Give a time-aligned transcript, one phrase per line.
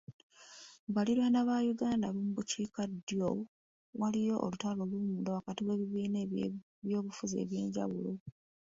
[0.83, 3.29] Mu baliraanwa ba Uganda ab'omu bukiikaddyo
[4.01, 8.11] waliwo olutalo olwomunda wakati w'ebibiina by'ebyobufuzi ebyenjawulo.